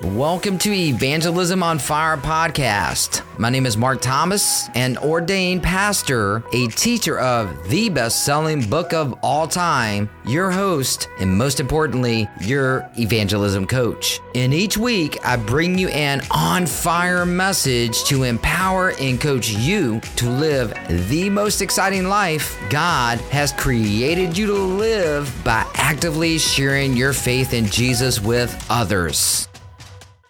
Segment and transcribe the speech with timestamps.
[0.00, 3.22] Welcome to Evangelism on Fire podcast.
[3.38, 8.94] My name is Mark Thomas, an ordained pastor, a teacher of the best selling book
[8.94, 14.18] of all time, your host, and most importantly, your evangelism coach.
[14.34, 20.00] In each week, I bring you an on fire message to empower and coach you
[20.16, 20.74] to live
[21.10, 27.52] the most exciting life God has created you to live by actively sharing your faith
[27.52, 29.48] in Jesus with others.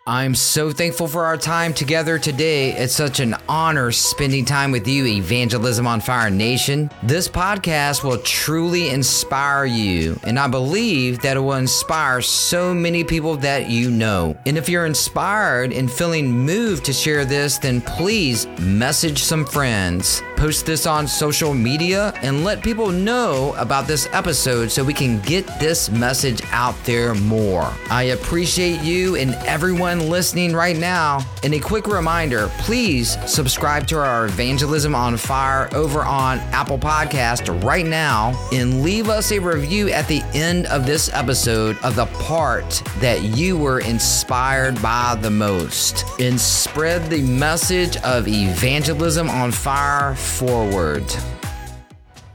[0.05, 2.73] I'm so thankful for our time together today.
[2.73, 6.91] It's such an honor spending time with you, Evangelism on Fire Nation.
[7.05, 13.05] This podcast will truly inspire you, and I believe that it will inspire so many
[13.05, 14.37] people that you know.
[14.45, 20.21] And if you're inspired and feeling moved to share this, then please message some friends,
[20.35, 25.21] post this on social media, and let people know about this episode so we can
[25.21, 27.73] get this message out there more.
[27.89, 31.21] I appreciate you and everyone listening right now.
[31.43, 37.63] And a quick reminder please subscribe to our Evangelism on Fire over on Apple Podcast
[37.63, 42.07] right now and leave us a review at the end of this episode of the
[42.07, 46.05] part that you were inspired by the most.
[46.21, 51.05] And spread the message of Evangelism on Fire forward.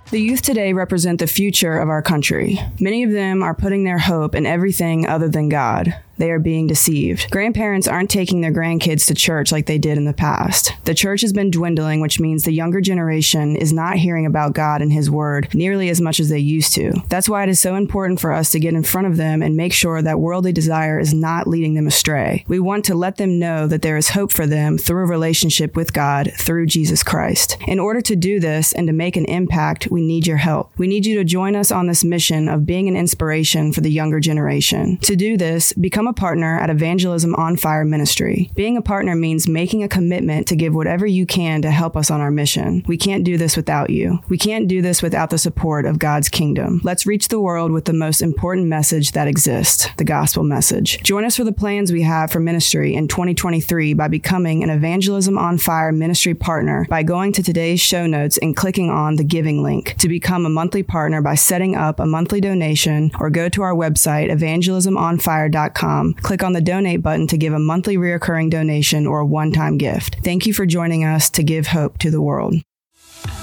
[0.09, 2.59] The youth today represent the future of our country.
[2.79, 6.67] Many of them are putting their hope in everything other than God they are being
[6.67, 7.29] deceived.
[7.31, 10.73] Grandparents aren't taking their grandkids to church like they did in the past.
[10.85, 14.81] The church has been dwindling, which means the younger generation is not hearing about God
[14.81, 16.93] and His Word nearly as much as they used to.
[17.09, 19.55] That's why it is so important for us to get in front of them and
[19.55, 22.43] make sure that worldly desire is not leading them astray.
[22.47, 25.75] We want to let them know that there is hope for them through a relationship
[25.75, 27.57] with God through Jesus Christ.
[27.67, 30.71] In order to do this and to make an impact, we need your help.
[30.77, 33.91] We need you to join us on this mission of being an inspiration for the
[33.91, 34.97] younger generation.
[35.01, 38.49] To do this, become become a partner at Evangelism on Fire Ministry.
[38.55, 42.09] Being a partner means making a commitment to give whatever you can to help us
[42.09, 42.83] on our mission.
[42.87, 44.19] We can't do this without you.
[44.29, 46.79] We can't do this without the support of God's kingdom.
[46.83, 51.03] Let's reach the world with the most important message that exists the gospel message.
[51.03, 55.37] Join us for the plans we have for ministry in 2023 by becoming an Evangelism
[55.37, 59.61] on Fire ministry partner by going to today's show notes and clicking on the giving
[59.61, 63.61] link to become a monthly partner by setting up a monthly donation or go to
[63.61, 69.19] our website evangelismonfire.com click on the donate button to give a monthly reoccurring donation or
[69.19, 70.17] a one time gift.
[70.23, 72.55] Thank you for joining us to give hope to the world.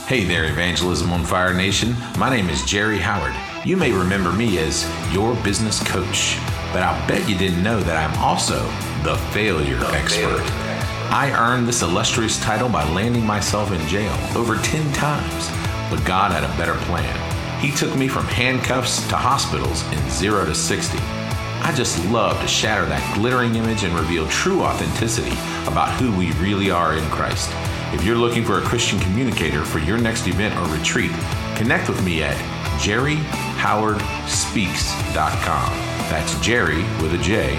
[0.06, 1.94] Hey there, Evangelism on Fire Nation.
[2.18, 3.34] My name is Jerry Howard.
[3.66, 6.36] You may remember me as your business coach,
[6.72, 8.60] but I'll bet you didn't know that I'm also
[9.02, 10.40] the failure the expert.
[10.40, 10.84] Failure.
[11.10, 15.48] I earned this illustrious title by landing myself in jail over 10 times,
[15.90, 17.60] but God had a better plan.
[17.60, 21.23] He took me from handcuffs to hospitals in 0 to 60.
[21.64, 25.32] I just love to shatter that glittering image and reveal true authenticity
[25.66, 27.48] about who we really are in Christ.
[27.94, 31.12] If you're looking for a Christian communicator for your next event or retreat,
[31.56, 32.36] connect with me at
[32.80, 35.70] jerryhowardspeaks.com.
[36.10, 37.56] That's Jerry with a J,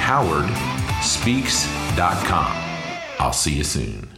[0.00, 2.52] howardspeaks.com.
[3.18, 4.11] I'll see you soon.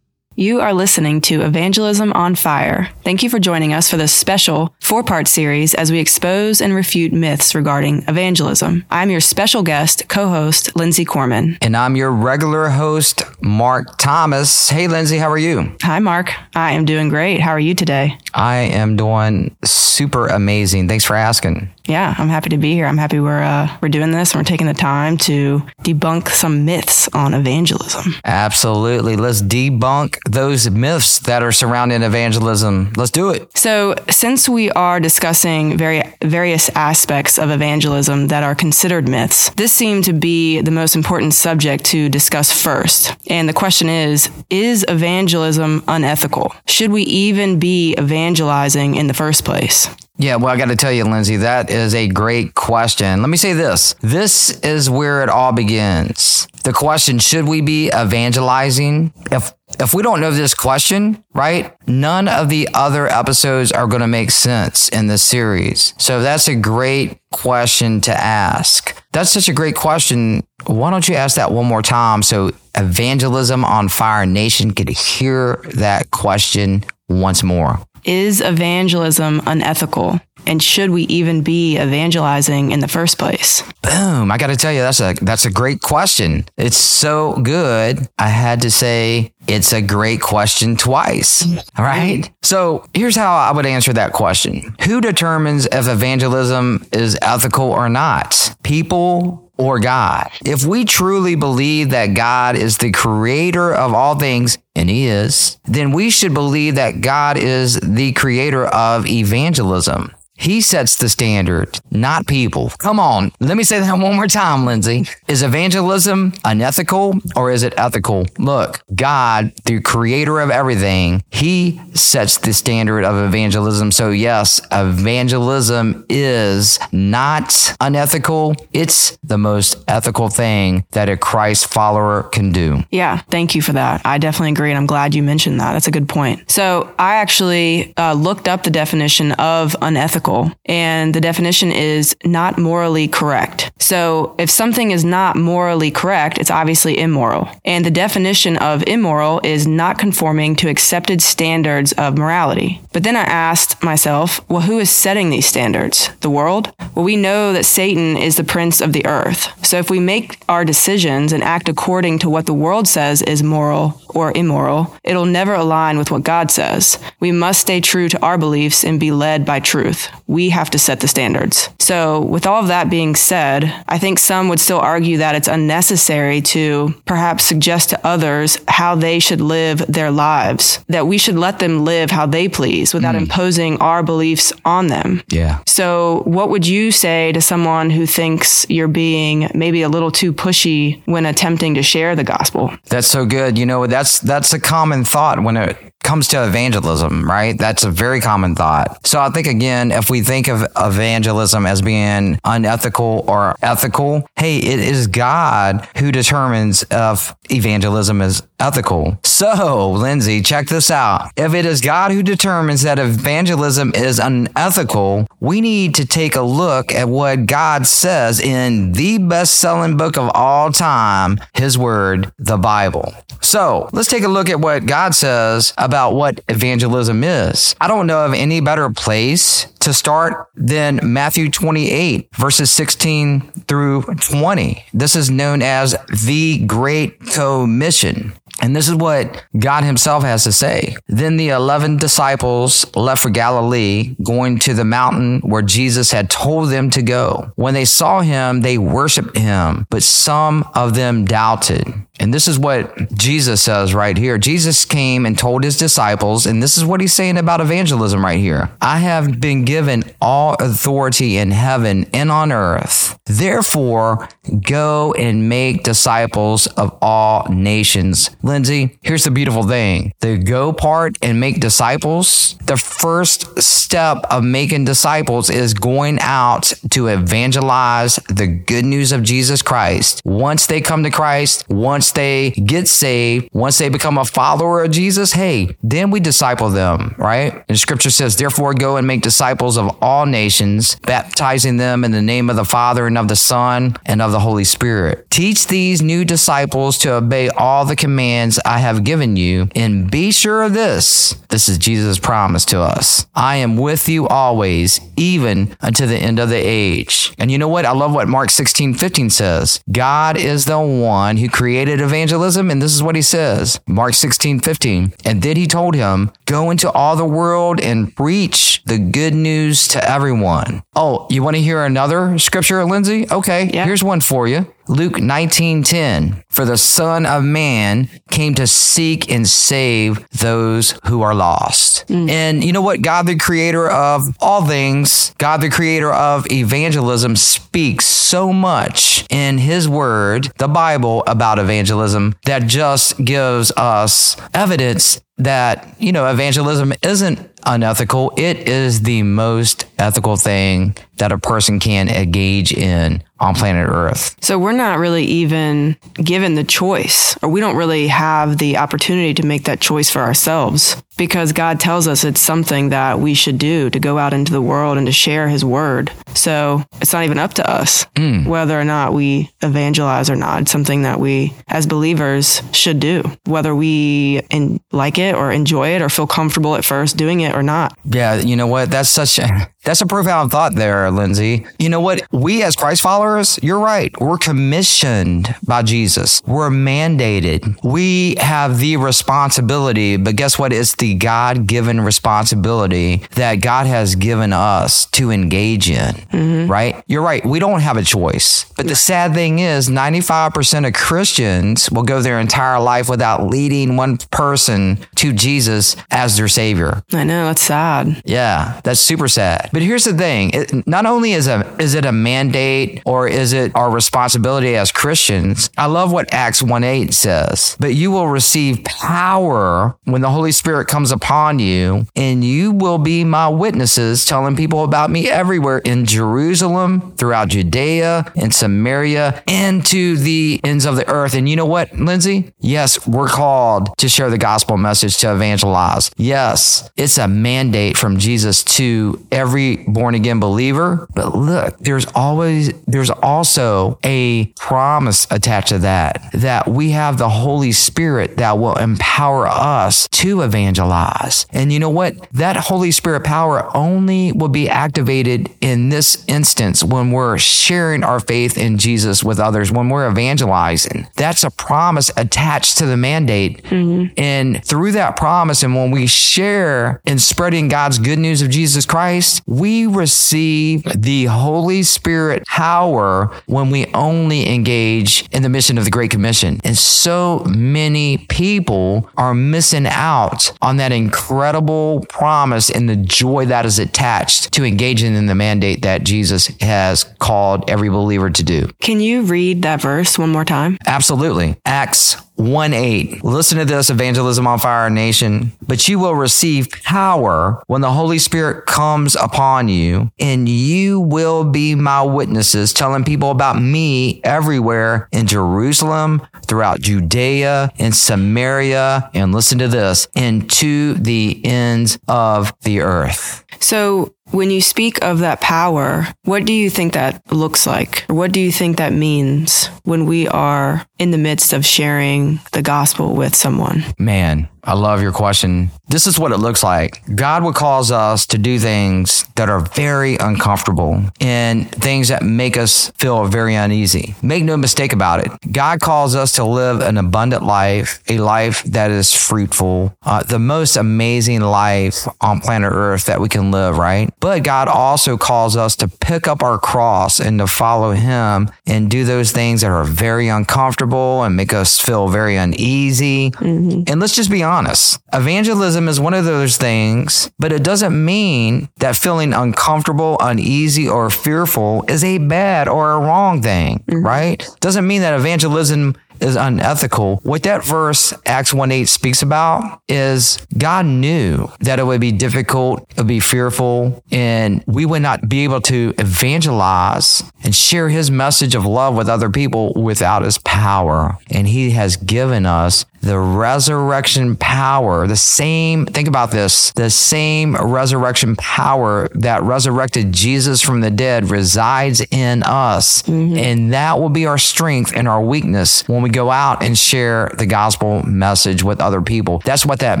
[0.36, 2.88] You are listening to Evangelism on Fire.
[3.02, 6.72] Thank you for joining us for this special four part series as we expose and
[6.72, 8.86] refute myths regarding evangelism.
[8.92, 11.58] I'm your special guest, co host, Lindsay Corman.
[11.60, 14.70] And I'm your regular host, Mark Thomas.
[14.70, 15.76] Hey, Lindsay, how are you?
[15.82, 16.32] Hi, Mark.
[16.54, 17.40] I am doing great.
[17.40, 18.16] How are you today?
[18.32, 20.86] I am doing super amazing.
[20.86, 22.86] Thanks for asking yeah, I'm happy to be here.
[22.86, 26.64] I'm happy we're uh, we're doing this and we're taking the time to debunk some
[26.64, 28.14] myths on evangelism.
[28.24, 29.16] Absolutely.
[29.16, 32.92] Let's debunk those myths that are surrounding evangelism.
[32.96, 33.56] Let's do it.
[33.56, 39.72] So, since we are discussing very various aspects of evangelism that are considered myths, this
[39.72, 43.16] seemed to be the most important subject to discuss first.
[43.28, 46.54] And the question is, is evangelism unethical?
[46.66, 49.88] Should we even be evangelizing in the first place?
[50.20, 53.22] Yeah, well, I got to tell you, Lindsay, that is a great question.
[53.22, 56.46] Let me say this this is where it all begins.
[56.62, 59.14] The question should we be evangelizing?
[59.32, 64.02] If if we don't know this question, right, none of the other episodes are going
[64.02, 65.94] to make sense in this series.
[65.96, 69.02] So that's a great question to ask.
[69.12, 70.46] That's such a great question.
[70.66, 75.62] Why don't you ask that one more time so Evangelism on Fire Nation could hear
[75.76, 77.80] that question once more?
[78.04, 80.20] Is evangelism unethical?
[80.46, 83.62] And should we even be evangelizing in the first place?
[83.82, 84.32] Boom.
[84.32, 86.46] I got to tell you, that's a, that's a great question.
[86.56, 88.08] It's so good.
[88.18, 91.46] I had to say it's a great question twice.
[91.76, 92.30] All right.
[92.42, 94.74] So here's how I would answer that question.
[94.86, 98.54] Who determines if evangelism is ethical or not?
[98.62, 100.30] People or God.
[100.44, 105.58] If we truly believe that God is the creator of all things, and he is,
[105.64, 110.12] then we should believe that God is the creator of evangelism.
[110.40, 112.70] He sets the standard, not people.
[112.78, 113.30] Come on.
[113.40, 115.04] Let me say that one more time, Lindsay.
[115.28, 118.26] Is evangelism unethical or is it ethical?
[118.38, 123.92] Look, God, the creator of everything, he sets the standard of evangelism.
[123.92, 128.56] So yes, evangelism is not unethical.
[128.72, 132.82] It's the most ethical thing that a Christ follower can do.
[132.90, 133.18] Yeah.
[133.28, 134.00] Thank you for that.
[134.06, 134.70] I definitely agree.
[134.70, 135.74] And I'm glad you mentioned that.
[135.74, 136.50] That's a good point.
[136.50, 140.29] So I actually uh, looked up the definition of unethical
[140.66, 143.70] And the definition is not morally correct.
[143.78, 147.48] So if something is not morally correct, it's obviously immoral.
[147.64, 152.80] And the definition of immoral is not conforming to accepted standards of morality.
[152.92, 156.10] But then I asked myself, well, who is setting these standards?
[156.20, 156.72] The world?
[157.00, 159.48] Well, we know that Satan is the prince of the earth.
[159.64, 163.42] So if we make our decisions and act according to what the world says is
[163.42, 166.98] moral or immoral, it'll never align with what God says.
[167.18, 170.78] We must stay true to our beliefs and be led by truth we have to
[170.78, 171.70] set the standards.
[171.90, 175.48] So, with all of that being said, I think some would still argue that it's
[175.48, 181.34] unnecessary to perhaps suggest to others how they should live their lives, that we should
[181.34, 183.22] let them live how they please without mm.
[183.22, 185.20] imposing our beliefs on them.
[185.30, 185.64] Yeah.
[185.66, 190.32] So, what would you say to someone who thinks you're being maybe a little too
[190.32, 192.72] pushy when attempting to share the gospel?
[192.84, 193.58] That's so good.
[193.58, 197.56] You know, that's that's a common thought when it comes to evangelism, right?
[197.58, 199.06] That's a very common thought.
[199.06, 204.58] So I think again, if we think of evangelism as being unethical or ethical, hey,
[204.58, 209.18] it is God who determines if evangelism is ethical.
[209.24, 211.30] So, Lindsay, check this out.
[211.36, 216.42] If it is God who determines that evangelism is unethical, we need to take a
[216.42, 222.32] look at what God says in the best selling book of all time, His Word,
[222.38, 223.14] the Bible.
[223.40, 227.74] So, let's take a look at what God says about what evangelism is.
[227.80, 234.02] I don't know of any better place to start than Matthew 28, verses 16 through
[234.02, 234.84] 20.
[234.92, 235.96] This is known as
[236.26, 238.32] the Great Commission.
[238.60, 240.96] And this is what God himself has to say.
[241.08, 246.70] Then the 11 disciples left for Galilee, going to the mountain where Jesus had told
[246.70, 247.52] them to go.
[247.56, 251.86] When they saw him, they worshiped him, but some of them doubted.
[252.20, 254.36] And this is what Jesus says right here.
[254.36, 258.38] Jesus came and told his disciples, and this is what he's saying about evangelism right
[258.38, 258.70] here.
[258.82, 263.18] I have been given all authority in heaven and on earth.
[263.24, 264.28] Therefore,
[264.60, 268.28] go and make disciples of all nations.
[268.50, 274.42] Lindsay, here's the beautiful thing the go part and make disciples, the first step of
[274.42, 280.20] making disciples is going out to evangelize the good news of Jesus Christ.
[280.24, 284.90] Once they come to Christ, once they get saved, once they become a follower of
[284.90, 287.64] Jesus, hey, then we disciple them, right?
[287.68, 292.22] And scripture says, therefore go and make disciples of all nations, baptizing them in the
[292.22, 295.30] name of the Father and of the Son and of the Holy Spirit.
[295.30, 300.32] Teach these new disciples to obey all the commands I have given you, and be
[300.32, 301.34] sure of this.
[301.48, 303.26] This is Jesus' promise to us.
[303.34, 307.34] I am with you always, even unto the end of the age.
[307.38, 307.84] And you know what?
[307.84, 309.82] I love what Mark 16, 15 says.
[309.90, 312.70] God is the one who created evangelism?
[312.70, 315.12] And this is what he says Mark 16, 15.
[315.24, 319.88] And then he told him, Go into all the world and preach the good news
[319.88, 320.82] to everyone.
[320.94, 323.26] Oh, you want to hear another scripture, Lindsay?
[323.30, 323.84] Okay, yeah.
[323.84, 324.72] here's one for you.
[324.90, 331.32] Luke 19:10 For the son of man came to seek and save those who are
[331.32, 332.04] lost.
[332.08, 332.28] Mm.
[332.28, 337.36] And you know what God the creator of all things, God the creator of evangelism
[337.36, 345.20] speaks so much in his word, the Bible about evangelism that just gives us evidence
[345.38, 348.32] that, you know, evangelism isn't unethical.
[348.36, 354.36] It is the most ethical thing that a person can engage in on planet Earth.
[354.42, 359.34] So we're not really even given the choice, or we don't really have the opportunity
[359.34, 363.58] to make that choice for ourselves because God tells us it's something that we should
[363.58, 366.10] do to go out into the world and to share his word.
[366.34, 368.46] So it's not even up to us mm.
[368.46, 370.62] whether or not we evangelize or not.
[370.62, 375.90] It's something that we as believers should do, whether we in, like it or enjoy
[375.90, 377.98] it or feel comfortable at first doing it or not.
[378.04, 378.90] Yeah, you know what?
[378.90, 381.64] That's such a That's a profound thought there, Lindsay.
[381.78, 382.20] You know what?
[382.30, 384.12] We as Christ followers, you're right.
[384.20, 386.42] We're commissioned by Jesus.
[386.46, 387.82] We're mandated.
[387.82, 390.74] We have the responsibility, but guess what?
[390.74, 396.70] It's the God given responsibility that God has given us to engage in, mm-hmm.
[396.70, 397.02] right?
[397.06, 397.42] You're right.
[397.44, 398.70] We don't have a choice.
[398.76, 403.96] But the sad thing is, 95% of Christians will go their entire life without leading
[403.96, 407.02] one person to Jesus as their savior.
[407.14, 407.46] I know.
[407.46, 408.20] That's sad.
[408.26, 409.69] Yeah, that's super sad.
[409.72, 413.52] But here's the thing it, not only is, a, is it a mandate or is
[413.52, 418.28] it our responsibility as Christians, I love what Acts 1 8 says, but you will
[418.28, 424.24] receive power when the Holy Spirit comes upon you, and you will be my witnesses,
[424.24, 430.86] telling people about me everywhere in Jerusalem, throughout Judea, and Samaria, and to the ends
[430.86, 431.34] of the earth.
[431.34, 432.52] And you know what, Lindsay?
[432.60, 436.10] Yes, we're called to share the gospel message to evangelize.
[436.16, 441.06] Yes, it's a mandate from Jesus to every born again believer.
[441.14, 447.28] But look, there's always, there's also a promise attached to that, that we have the
[447.28, 451.46] Holy Spirit that will empower us to evangelize.
[451.50, 452.30] And you know what?
[452.32, 458.20] That Holy Spirit power only will be activated in this instance when we're sharing our
[458.20, 461.06] faith in Jesus with others, when we're evangelizing.
[461.16, 463.62] That's a promise attached to the mandate.
[463.64, 464.14] Mm-hmm.
[464.16, 468.86] And through that promise, and when we share in spreading God's good news of Jesus
[468.86, 475.84] Christ, we receive the Holy Spirit power when we only engage in the mission of
[475.84, 476.60] the Great Commission.
[476.62, 483.66] And so many people are missing out on that incredible promise and the joy that
[483.66, 488.68] is attached to engaging in the mandate that Jesus has called every believer to do.
[488.80, 490.78] Can you read that verse one more time?
[490.86, 491.56] Absolutely.
[491.66, 493.22] Acts 1 8.
[493.22, 495.52] Listen to this, Evangelism on Fire Nation.
[495.66, 501.44] But you will receive power when the Holy Spirit comes upon you, and you will
[501.44, 509.32] be my witnesses, telling people about me everywhere in Jerusalem, throughout Judea, and Samaria, and
[509.32, 513.44] listen to this, and to the ends of the earth.
[513.60, 518.04] So when you speak of that power, what do you think that looks like?
[518.08, 522.62] What do you think that means when we are in the midst of sharing the
[522.62, 523.84] gospel with someone?
[523.98, 525.70] Man, I love your question.
[525.88, 527.02] This is what it looks like.
[527.14, 532.56] God would cause us to do things that are very uncomfortable and things that make
[532.56, 534.14] us feel very uneasy.
[534.22, 535.32] Make no mistake about it.
[535.50, 540.38] God calls us to live an abundant life, a life that is fruitful, uh, the
[540.38, 544.10] most amazing life on planet Earth that we can live, right?
[544.20, 548.90] But God also calls us to pick up our cross and to follow Him and
[548.90, 553.30] do those things that are very uncomfortable and make us feel very uneasy.
[553.30, 553.84] Mm-hmm.
[553.86, 555.00] And let's just be honest.
[555.12, 561.08] Evangelism is one of those things, but it doesn't mean that feeling uncomfortable, uneasy, or
[561.08, 564.04] fearful is a bad or a wrong thing, mm-hmm.
[564.04, 564.46] right?
[564.60, 567.20] Doesn't mean that evangelism is unethical.
[567.22, 572.12] What that verse, Acts 1 8, speaks about is God knew that it would be
[572.12, 577.88] difficult, it would be fearful, and we would not be able to evangelize and share
[577.88, 581.16] his message of love with other people without his power.
[581.30, 587.56] And he has given us the resurrection power, the same, think about this, the same
[587.56, 593.02] resurrection power that resurrected Jesus from the dead resides in us.
[593.02, 593.36] Mm-hmm.
[593.38, 597.30] And that will be our strength and our weakness when we go out and share
[597.38, 599.40] the gospel message with other people.
[599.44, 600.00] That's what that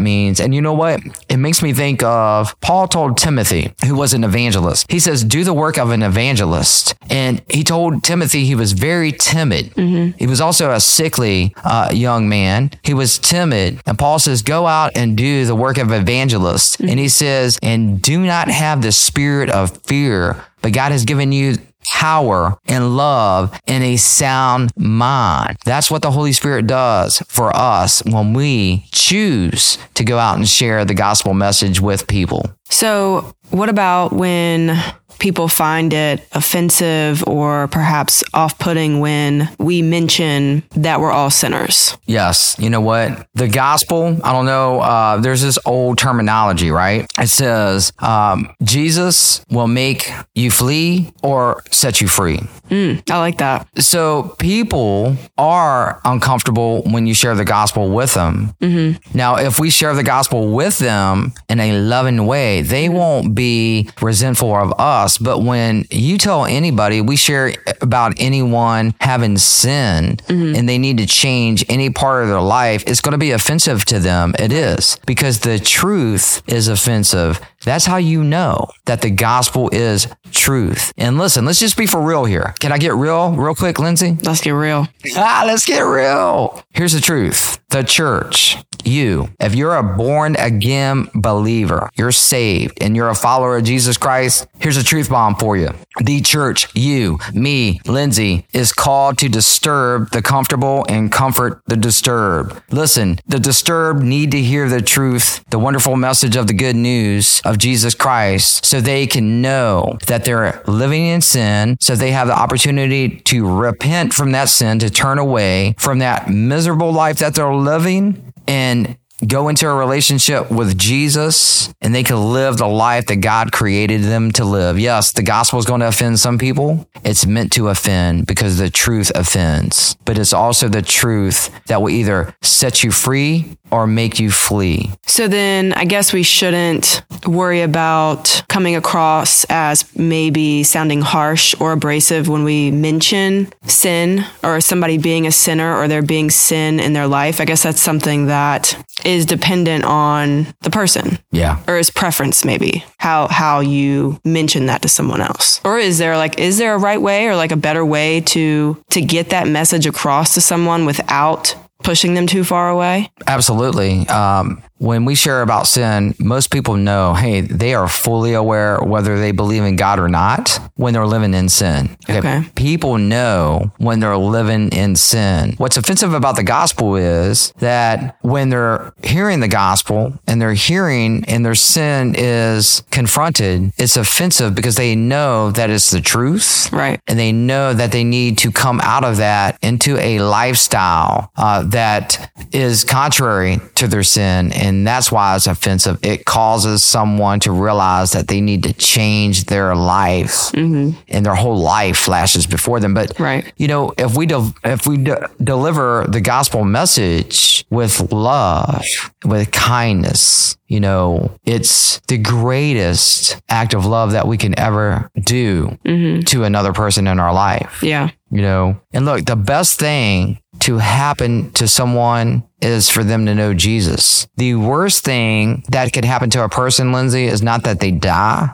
[0.00, 0.40] means.
[0.40, 1.00] And you know what?
[1.28, 5.44] It makes me think of Paul told Timothy, who was an evangelist, he says, do
[5.44, 6.96] the work of an evangelist.
[7.08, 9.66] And he told Timothy he was very timid.
[9.74, 10.18] Mm-hmm.
[10.18, 12.72] He was also a sickly uh, young man.
[12.82, 13.80] He was timid.
[13.86, 16.78] And Paul says, go out and do the work of evangelist.
[16.78, 16.88] Mm-hmm.
[16.88, 21.30] And he says, and do not have the spirit of fear, but God has given
[21.30, 21.56] you
[21.90, 25.56] power and love and a sound mind.
[25.64, 30.48] That's what the Holy Spirit does for us when we choose to go out and
[30.48, 32.44] share the gospel message with people.
[32.70, 34.80] So, what about when
[35.20, 41.96] people find it offensive or perhaps off putting when we mention that we're all sinners.
[42.06, 42.56] Yes.
[42.58, 43.28] You know what?
[43.34, 47.06] The gospel, I don't know, uh, there's this old terminology, right?
[47.18, 52.40] It says, um, Jesus will make you flee or set you free.
[52.70, 53.68] Mm, I like that.
[53.78, 58.54] So people are uncomfortable when you share the gospel with them.
[58.60, 59.16] Mm-hmm.
[59.16, 63.90] Now, if we share the gospel with them in a loving way, they won't be
[64.00, 70.54] resentful of us But when you tell anybody, we share about anyone having sin mm-hmm.
[70.56, 73.84] and they need to change any part of their life, it's going to be offensive
[73.86, 74.34] to them.
[74.38, 80.08] It is because the truth is offensive That's how you know that the gospel is
[80.32, 80.92] truth.
[80.96, 82.54] And listen, let's just be for real here.
[82.60, 84.16] Can I get real, real quick, Lindsay?
[84.22, 84.86] Let's get real.
[85.16, 86.62] Ah, let's get real.
[86.72, 92.96] Here's the truth the church, you, if you're a born again believer, you're saved, and
[92.96, 95.70] you're a follower of Jesus Christ, here's a truth bomb for you.
[96.02, 102.60] The church, you, me, Lindsay, is called to disturb the comfortable and comfort the disturbed.
[102.72, 107.40] Listen, the disturbed need to hear the truth, the wonderful message of the good news
[107.50, 112.28] of Jesus Christ, so they can know that they're living in sin, so they have
[112.28, 117.34] the opportunity to repent from that sin, to turn away from that miserable life that
[117.34, 123.06] they're living and go into a relationship with Jesus and they can live the life
[123.06, 124.78] that God created them to live.
[124.78, 126.88] Yes, the gospel is going to offend some people.
[127.04, 131.90] It's meant to offend because the truth offends, but it's also the truth that will
[131.90, 134.90] either set you free or make you flee.
[135.06, 141.72] So then I guess we shouldn't worry about coming across as maybe sounding harsh or
[141.72, 146.92] abrasive when we mention sin or somebody being a sinner or there being sin in
[146.92, 147.40] their life.
[147.40, 148.76] I guess that's something that
[149.10, 151.18] is dependent on the person.
[151.32, 151.62] Yeah.
[151.66, 152.84] Or is preference maybe.
[152.98, 155.60] How how you mention that to someone else.
[155.64, 158.82] Or is there like is there a right way or like a better way to
[158.90, 163.10] to get that message across to someone without pushing them too far away?
[163.26, 164.06] Absolutely.
[164.08, 169.18] Um, when we share about sin, most people know, hey, they are fully aware whether
[169.20, 171.98] they believe in God or not when they're living in sin.
[172.08, 172.44] Okay.
[172.54, 175.52] People know when they're living in sin.
[175.58, 181.26] What's offensive about the gospel is that when they're hearing the gospel and they're hearing
[181.28, 186.72] and their sin is confronted, it's offensive because they know that it's the truth.
[186.72, 186.98] Right.
[187.06, 191.64] And they know that they need to come out of that into a lifestyle uh,
[191.64, 194.52] that is contrary to their sin.
[194.54, 195.98] And that's why it's offensive.
[196.02, 200.98] It causes someone to realize that they need to change their life mm-hmm.
[201.08, 202.94] and their whole life flashes before them.
[202.94, 203.52] But, Right.
[203.56, 208.84] you know, if we, de- if we de- deliver the gospel message with love,
[209.24, 215.78] with kindness, you know, it's the greatest act of love that we can ever do
[215.84, 216.20] mm-hmm.
[216.20, 218.10] to another person in our life Yeah.
[218.30, 223.34] you know and look the best thing to happen to someone is for them to
[223.34, 227.80] know jesus the worst thing that could happen to a person lindsay is not that
[227.80, 228.48] they die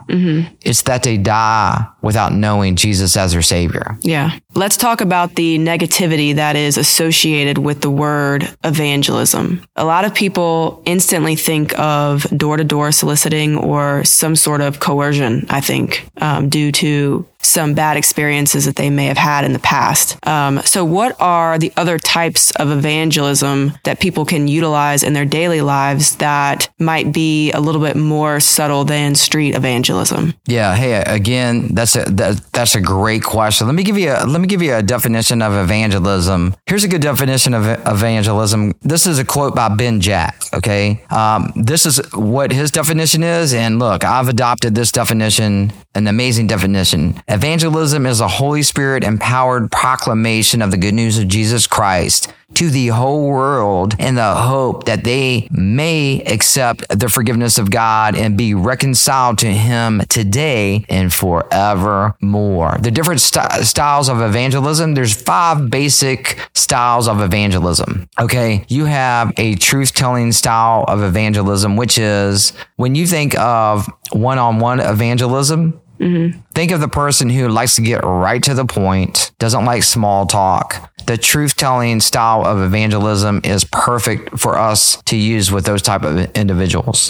[0.61, 4.37] it's that they die without knowing jesus as their savior Yeah.
[4.55, 9.61] Let's talk about the negativity that is associated with the word evangelism.
[9.75, 14.79] A lot of people instantly think of door to door soliciting or some sort of
[14.79, 19.53] coercion, I think, um, due to some bad experiences that they may have had in
[19.53, 20.17] the past.
[20.27, 25.25] Um, so, what are the other types of evangelism that people can utilize in their
[25.25, 30.33] daily lives that might be a little bit more subtle than street evangelism?
[30.47, 30.75] Yeah.
[30.75, 33.67] Hey, again, that's a that, that's a great question.
[33.67, 36.55] Let me give you a let me give you a definition of evangelism.
[36.65, 38.73] Here's a good definition of evangelism.
[38.81, 40.41] This is a quote by Ben Jack.
[40.53, 46.07] Okay, um, this is what his definition is, and look, I've adopted this definition, an
[46.07, 47.21] amazing definition.
[47.27, 52.69] Evangelism is a Holy Spirit empowered proclamation of the good news of Jesus Christ to
[52.69, 58.37] the whole world in the hope that they may accept the forgiveness of God and
[58.37, 62.77] be reconciled to Him today and forevermore.
[62.81, 68.09] The different st- styles of evangelism, there's five basic styles of evangelism.
[68.19, 68.65] Okay.
[68.69, 74.37] You have a truth telling style of evangelism, which is when you think of one
[74.37, 76.39] on one evangelism, mm-hmm.
[76.57, 80.25] Think of the person who likes to get right to the point, doesn't like small
[80.25, 80.91] talk.
[81.05, 86.01] The truth telling style of evangelism is perfect for us to use with those type
[86.01, 87.09] of individuals.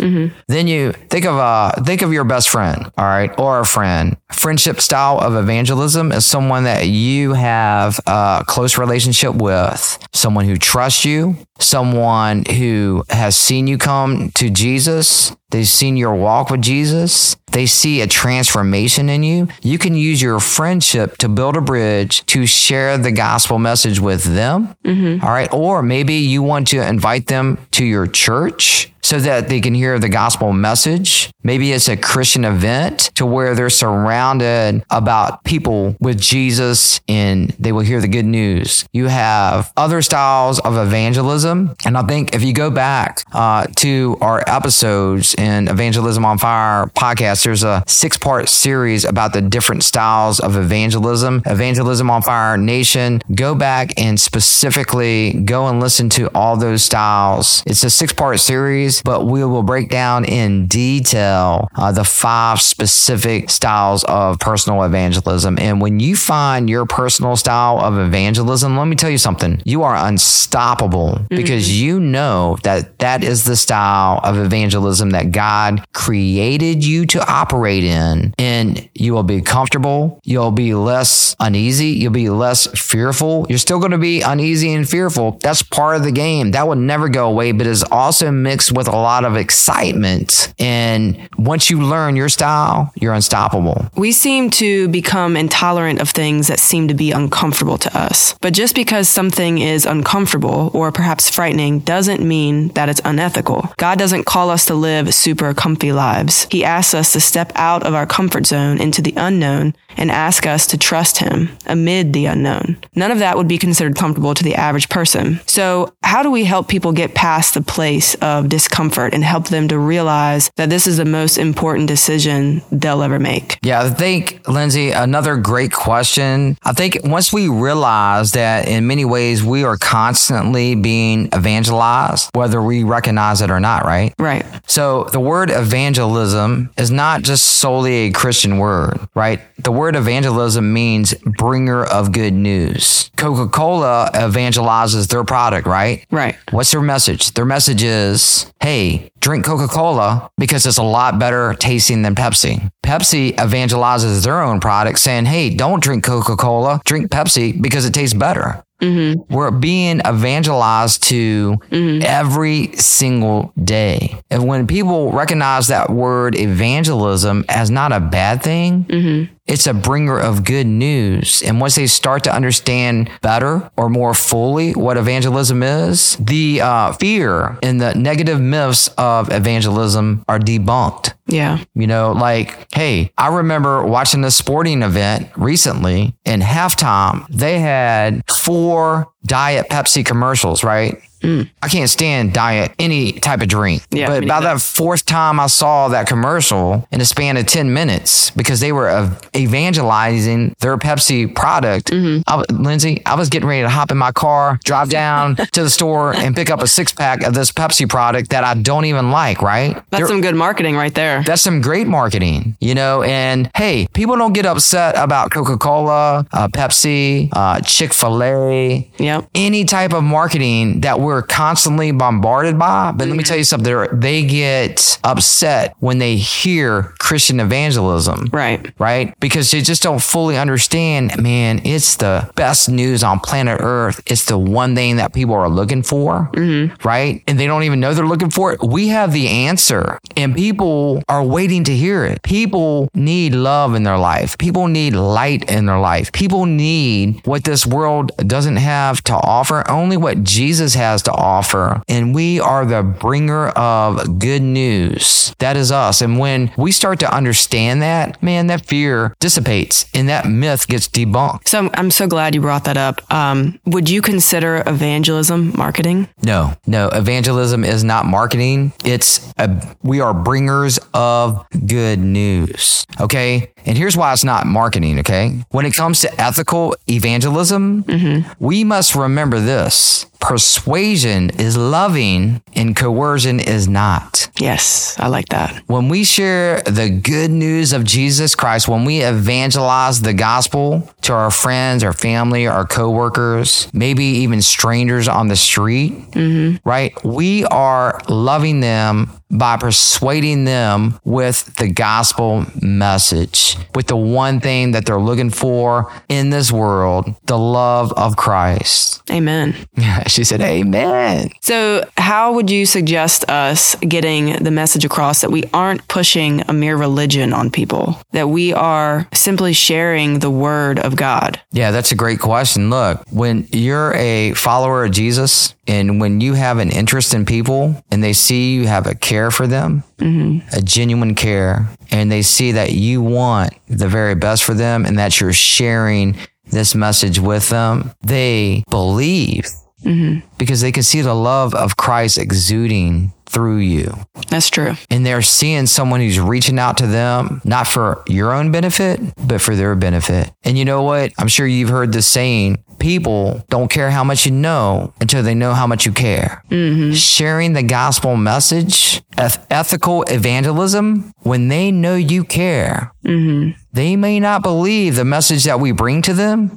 [0.50, 4.18] Then you think of uh think of your best friend, all right, or a friend.
[4.34, 10.58] Friendship style of evangelism is someone that you have a close relationship with, someone who
[10.58, 16.62] trusts you, someone who has seen you come to Jesus, they've seen your walk with
[16.62, 19.37] Jesus, they see a transformation in you.
[19.62, 24.24] You can use your friendship to build a bridge to share the gospel message with
[24.24, 24.76] them.
[24.84, 25.26] Mm-hmm.
[25.26, 25.52] All right.
[25.54, 29.98] Or maybe you want to invite them to your church so that they can hear
[30.00, 31.32] the gospel message.
[31.42, 37.72] Maybe it's a Christian event to where they're surrounded about people with Jesus and they
[37.72, 38.86] will hear the good news.
[38.92, 41.74] You have other styles of evangelism.
[41.86, 46.88] And I think if you go back uh, to our episodes in Evangelism on Fire
[46.88, 52.58] podcast, there's a six part series about the different styles of evangelism, Evangelism on Fire
[52.58, 53.22] Nation.
[53.34, 57.64] Go back and specifically go and listen to all those styles.
[57.66, 62.62] It's a six part series but we will break down in detail uh, the five
[62.62, 65.58] specific styles of personal evangelism.
[65.60, 69.62] And when you find your personal style of evangelism, let me tell you something.
[69.66, 71.36] You are unstoppable mm-hmm.
[71.36, 77.32] because you know that that is the style of evangelism that God created you to
[77.32, 78.34] operate in.
[78.38, 80.20] And you will be comfortable.
[80.24, 81.90] You'll be less uneasy.
[81.90, 83.46] You'll be less fearful.
[83.50, 85.38] You're still going to be uneasy and fearful.
[85.42, 86.52] That's part of the game.
[86.52, 90.54] That will never go away, but is also mixed with a lot of excitement.
[90.60, 93.88] And once you learn your style, you're unstoppable.
[93.96, 98.36] We seem to become intolerant of things that seem to be uncomfortable to us.
[98.42, 103.74] But just because something is uncomfortable or perhaps frightening doesn't mean that it's unethical.
[103.78, 106.48] God doesn't call us to live super comfy lives.
[106.50, 110.46] He asks us to step out of our comfort zone into the unknown and ask
[110.46, 112.78] us to trust Him amid the unknown.
[112.96, 115.40] None of that would be considered comfortable to the average person.
[115.48, 119.68] So, how do we help people get past the place of discomfort and help them
[119.68, 123.58] to realize that this is the most important decision they'll ever make?
[123.64, 126.58] Yeah, I think, Lindsay, another great question.
[126.64, 132.62] I think once we realize that in many ways we are constantly being evangelized, whether
[132.62, 134.14] we recognize it or not, right?
[134.20, 134.46] Right.
[134.68, 139.42] So, the word evangelism is not just solely a Christian word, right?
[139.58, 143.10] The word evangelism means bringer of good news.
[143.18, 146.06] Coca Cola evangelizes their product, right?
[146.12, 146.36] Right.
[146.52, 147.32] What's their message?
[147.32, 152.70] Their message is hey, drink Coca Cola because it's a lot better tasting than Pepsi.
[152.84, 157.94] Pepsi evangelizes their own product saying, hey, don't drink Coca Cola, drink Pepsi because it
[157.94, 158.64] tastes better.
[158.82, 159.34] Mm-hmm.
[159.34, 162.04] We're being evangelized to mm-hmm.
[162.04, 164.20] every single day.
[164.30, 169.74] And when people recognize that word evangelism as not a bad thing, mm-hmm it's a
[169.74, 171.42] bringer of good news.
[171.42, 176.94] And once they start to understand better or more fully what evangelism is, the uh,
[176.94, 181.14] fear and the negative myths of evangelism are debunked.
[181.28, 181.64] Yeah.
[181.76, 188.22] You know, like, hey, I remember watching a sporting event recently in halftime, they had
[188.30, 191.02] four Diet Pepsi commercials, right?
[191.22, 191.50] Mm.
[191.62, 193.84] I can't stand diet any type of drink.
[193.92, 197.74] Yeah, but by that fourth time I saw that commercial in a span of 10
[197.74, 202.22] minutes because they were evangelizing their Pepsi product, mm-hmm.
[202.28, 205.70] I, Lindsay, I was getting ready to hop in my car, drive down to the
[205.70, 209.12] store and pick up a six pack of this Pepsi product that I don't even
[209.12, 209.74] like, right?
[209.74, 211.24] That's They're, some good marketing right there.
[211.24, 213.02] That's some great marketing, you know?
[213.02, 218.90] And hey, people don't get upset about Coca Cola, uh, Pepsi, uh, Chick fil A,
[218.98, 219.28] yep.
[219.34, 222.92] any type of marketing that we're constantly bombarded by.
[222.92, 223.10] But mm-hmm.
[223.10, 223.28] let me mm-hmm.
[223.28, 224.00] tell you something.
[224.00, 228.30] They get upset when they hear Christian evangelism.
[228.32, 228.74] Right.
[228.80, 229.18] Right.
[229.20, 234.02] Because they just don't fully understand, man, it's the best news on planet Earth.
[234.06, 236.30] It's the one thing that people are looking for.
[236.34, 236.88] Mm-hmm.
[236.88, 237.24] Right.
[237.28, 238.62] And they don't even know they're looking for it.
[238.62, 242.22] We have the answer and people are waiting to hear it.
[242.24, 244.38] People need love in their life.
[244.38, 246.12] People need light in their life.
[246.12, 251.12] People need what this world doesn't have to offer, only what Jesus has has to
[251.12, 251.82] offer.
[251.88, 255.36] And we are the bringer of good news.
[255.38, 256.02] That is us.
[256.02, 260.88] And when we start to understand that, man, that fear dissipates and that myth gets
[260.88, 261.48] debunked.
[261.48, 263.02] So I'm so glad you brought that up.
[263.14, 266.10] Um, would you consider evangelism marketing?
[266.24, 266.88] No, no.
[266.90, 268.74] Evangelism is not marketing.
[268.84, 272.88] It's a, we are bringers of good news.
[273.00, 273.52] Okay.
[273.66, 275.00] And here's why it's not marketing.
[275.00, 275.44] Okay.
[275.50, 278.32] When it comes to ethical evangelism, mm-hmm.
[278.44, 284.27] we must remember this persuasion is loving and coercion is not.
[284.40, 285.64] Yes, I like that.
[285.68, 291.14] When we share the good news of Jesus Christ, when we evangelize the gospel to
[291.14, 296.58] our friends, our family, our coworkers, maybe even strangers on the street, mm-hmm.
[296.68, 296.94] right?
[297.04, 304.72] We are loving them by persuading them with the gospel message, with the one thing
[304.72, 309.02] that they're looking for in this world, the love of Christ.
[309.12, 309.56] Amen.
[310.08, 311.30] she said, Amen.
[311.42, 316.54] So, how would you suggest us getting the message across that we aren't pushing a
[316.54, 321.40] mere religion on people, that we are simply sharing the word of God?
[321.52, 322.70] Yeah, that's a great question.
[322.70, 327.76] Look, when you're a follower of Jesus, and when you have an interest in people
[327.92, 330.48] and they see you have a care for them, mm-hmm.
[330.56, 334.98] a genuine care, and they see that you want the very best for them and
[334.98, 336.16] that you're sharing
[336.50, 339.48] this message with them, they believe
[339.88, 340.28] Mm-hmm.
[340.38, 343.94] because they can see the love of Christ exuding through you.
[344.30, 344.76] That's true.
[344.90, 349.42] And they're seeing someone who's reaching out to them, not for your own benefit, but
[349.42, 350.32] for their benefit.
[350.44, 351.14] And you know what?
[351.18, 355.36] I'm sure you've heard the saying people don't care how much you know until they
[355.36, 356.44] know how much you care.
[356.50, 356.94] Mm-hmm.
[356.94, 363.58] Sharing the gospel message, eth- ethical evangelism, when they know you care, mm-hmm.
[363.74, 366.50] they may not believe the message that we bring to them,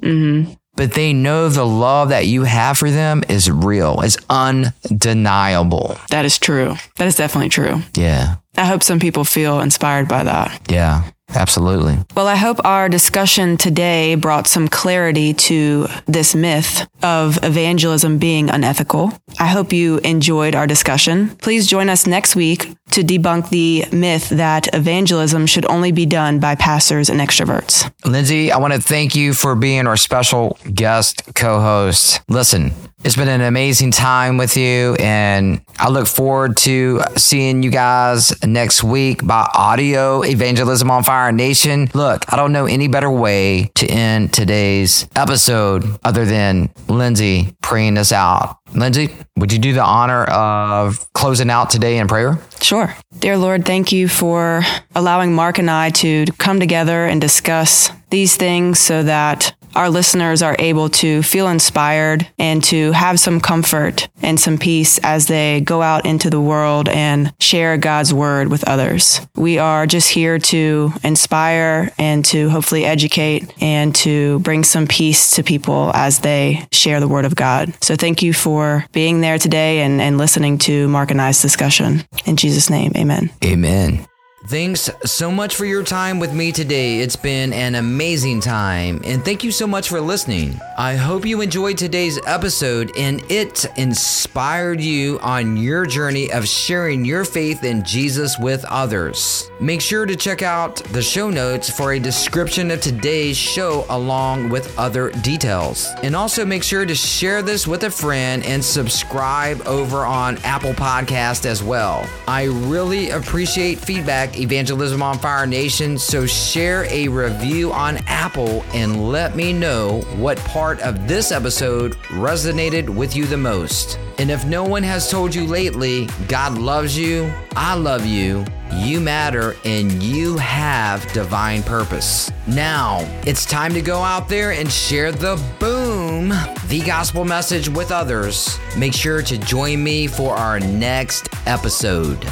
[0.74, 5.96] but they know the love that you have for them is real, is undeniable.
[6.10, 6.76] That is true.
[6.96, 7.82] That is definitely true.
[7.94, 8.36] Yeah.
[8.56, 10.60] I hope some people feel inspired by that.
[10.70, 11.10] Yeah.
[11.34, 11.98] Absolutely.
[12.14, 18.50] Well, I hope our discussion today brought some clarity to this myth of evangelism being
[18.50, 19.12] unethical.
[19.38, 21.30] I hope you enjoyed our discussion.
[21.36, 26.40] Please join us next week to debunk the myth that evangelism should only be done
[26.40, 27.90] by pastors and extroverts.
[28.04, 32.20] Lindsay, I want to thank you for being our special guest co host.
[32.28, 37.70] Listen, it's been an amazing time with you, and I look forward to seeing you
[37.70, 41.90] guys next week by audio evangelism on Fire Our nation.
[41.92, 47.98] Look, I don't know any better way to end today's episode other than Lindsay praying
[47.98, 48.56] us out.
[48.74, 52.38] Lindsay, would you do the honor of closing out today in prayer?
[52.62, 52.96] Sure.
[53.18, 54.62] Dear Lord, thank you for
[54.94, 60.42] allowing Mark and I to come together and discuss these things so that our listeners
[60.42, 65.60] are able to feel inspired and to have some comfort and some peace as they
[65.60, 69.20] go out into the world and share God's word with others.
[69.36, 75.36] We are just here to inspire and to hopefully educate and to bring some peace
[75.36, 77.72] to people as they share the word of God.
[77.82, 82.04] So thank you for being there today and, and listening to Mark and I's discussion.
[82.26, 83.30] In Jesus' name, amen.
[83.44, 84.06] Amen.
[84.46, 87.00] Thanks so much for your time with me today.
[87.00, 90.58] It's been an amazing time, and thank you so much for listening.
[90.78, 97.04] I hope you enjoyed today's episode and it inspired you on your journey of sharing
[97.04, 99.50] your faith in Jesus with others.
[99.60, 104.48] Make sure to check out the show notes for a description of today's show along
[104.48, 105.86] with other details.
[106.02, 110.72] And also make sure to share this with a friend and subscribe over on Apple
[110.72, 112.08] Podcast as well.
[112.26, 119.10] I really appreciate feedback Evangelism on Fire Nation, so share a review on Apple and
[119.10, 123.98] let me know what part of this episode resonated with you the most.
[124.18, 129.00] And if no one has told you lately, God loves you, I love you, you
[129.00, 132.30] matter, and you have divine purpose.
[132.46, 136.28] Now, it's time to go out there and share the boom,
[136.68, 138.58] the gospel message with others.
[138.76, 142.26] Make sure to join me for our next episode.